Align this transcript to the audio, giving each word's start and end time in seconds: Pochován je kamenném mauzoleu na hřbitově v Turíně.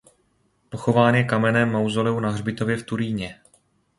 Pochován 0.69 1.15
je 1.15 1.23
kamenném 1.23 1.71
mauzoleu 1.71 2.19
na 2.19 2.29
hřbitově 2.29 2.77
v 2.77 2.83
Turíně. 2.85 3.41